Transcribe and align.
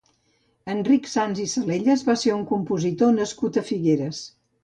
Enric 0.73 1.09
Sans 1.09 1.41
i 1.43 1.45
Salellas 1.51 2.05
va 2.09 2.15
ser 2.23 2.33
un 2.37 2.47
compositor 2.53 3.13
nascut 3.21 3.59
a 3.63 3.67
Figueres. 3.71 4.23